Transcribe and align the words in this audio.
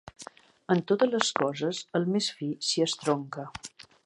En 0.75 0.79
totes 0.91 1.11
les 1.11 1.29
coses 1.41 1.83
el 2.01 2.09
més 2.15 2.31
fi 2.41 2.51
s'hi 2.71 2.87
estronca. 2.91 3.51